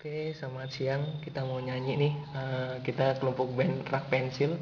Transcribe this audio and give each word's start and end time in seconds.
Oke, 0.00 0.32
selamat 0.32 0.72
siang. 0.72 1.02
Kita 1.20 1.44
mau 1.44 1.60
nyanyi 1.60 1.92
nih. 2.00 2.14
Uh, 2.32 2.74
kita 2.80 3.20
kelompok 3.20 3.52
band 3.52 3.84
Rak 3.84 4.08
Pensil. 4.08 4.56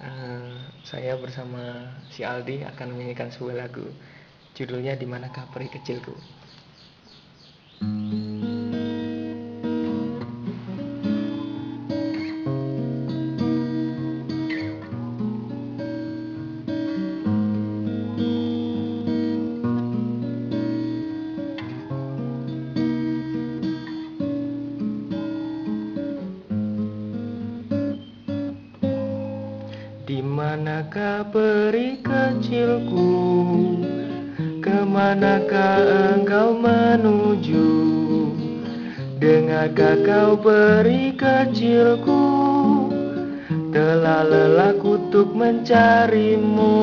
Uh, 0.00 0.56
saya 0.80 1.20
bersama 1.20 1.92
si 2.08 2.24
Aldi 2.24 2.64
akan 2.72 2.96
menyanyikan 2.96 3.28
sebuah 3.28 3.60
lagu. 3.60 3.84
Judulnya 4.56 4.96
Di 4.96 5.04
manakah 5.04 5.52
Peri 5.52 5.68
Kecilku. 5.68 6.16
Di 30.04 30.20
manakah 30.20 31.24
peri 31.32 31.96
kecilku? 32.04 33.16
Ke 34.60 34.84
manakah 34.84 35.80
engkau 36.12 36.60
menuju? 36.60 37.72
Dengarkah 39.16 39.96
kau 40.04 40.36
peri 40.36 41.16
kecilku? 41.16 42.20
Telah 43.72 44.28
lelah 44.28 44.76
kutuk 44.76 45.32
mencarimu. 45.32 46.76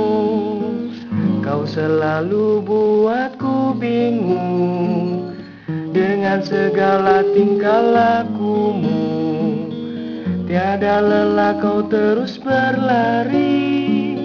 Kau 1.46 1.62
selalu 1.66 2.66
buatku 2.66 3.78
bingung 3.78 5.30
Dengan 5.94 6.42
segala 6.42 7.22
tingkah 7.34 7.82
lakumu 7.86 9.11
Tiada 10.52 11.00
lelah 11.00 11.64
kau 11.64 11.80
terus 11.88 12.36
berlari. 12.36 14.20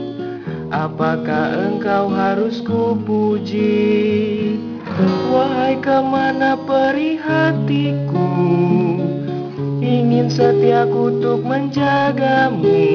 Apakah 0.75 1.55
engkau 1.71 2.11
harus 2.11 2.59
kupuji? 2.67 4.59
Wahai 5.31 5.79
ke 5.79 6.03
mana 6.03 6.59
perih 6.59 7.23
hatiku? 7.23 8.27
Ingin 9.79 10.27
setia 10.27 10.91
kutuk 10.91 11.47
menjagamu. 11.47 12.91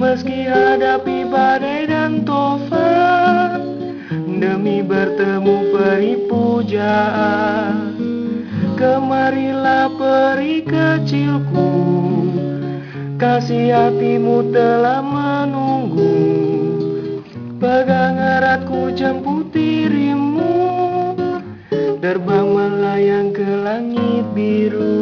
Meski 0.00 0.48
hadapi 0.48 1.28
badai 1.28 1.84
dan 1.84 2.24
tofan 2.24 3.60
Demi 4.40 4.80
bertemu 4.80 5.76
peri 5.76 6.16
pujaan 6.24 7.92
Kemarilah 8.80 9.92
peri 9.92 10.64
kecilku 10.64 11.69
Kasih 13.20 13.68
hatimu 13.68 14.48
telah 14.48 15.04
menunggu. 15.04 16.16
Pegang 17.60 18.16
eratku 18.16 18.96
jemput 18.96 19.52
dirimu. 19.52 20.56
Terbang 22.00 22.48
melayang 22.48 23.36
ke 23.36 23.44
langit 23.44 24.24
biru 24.32 24.99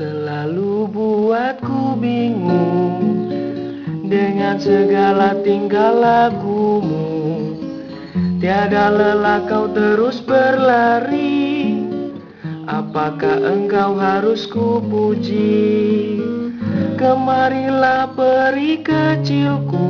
selalu 0.00 0.88
buatku 0.88 2.00
bingung 2.00 3.28
Dengan 4.10 4.56
segala 4.58 5.38
tingkah 5.44 5.92
lakumu. 5.94 7.06
Tiada 8.40 8.90
lelah 8.90 9.46
kau 9.46 9.70
terus 9.70 10.18
berlari. 10.24 11.78
Apakah 12.66 13.38
engkau 13.38 13.94
harus 13.94 14.50
kupuji? 14.50 16.18
Kemarilah 16.98 18.10
peri 18.10 18.82
kecilku. 18.82 19.86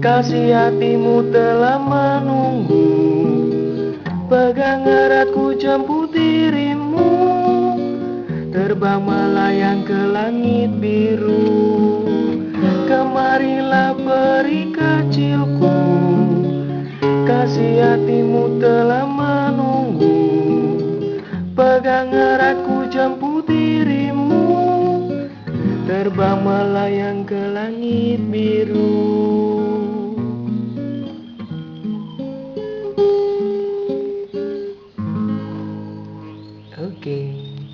Kasih 0.00 0.56
hatimu 0.56 1.28
telah 1.28 1.76
menunggu. 1.76 2.88
Pegang 4.32 4.88
eratku 4.88 5.52
jemput 5.60 6.16
dirimu 6.16 6.69
Terbang 8.50 9.06
melayang 9.06 9.86
ke 9.86 10.10
langit 10.10 10.74
biru. 10.82 11.54
Kemarilah 12.90 13.94
peri 13.94 14.74
kecilku. 14.74 15.78
Kasih 17.30 17.78
hatimu 17.78 18.58
telah 18.58 19.06
menunggu. 19.06 20.18
Pegang 21.54 22.10
eratku 22.10 22.90
jemput 22.90 23.46
dirimu. 23.46 24.42
Terbang 25.86 26.42
melayang 26.42 27.22
ke 27.22 27.38
langit 27.54 28.18
biru 28.34 29.39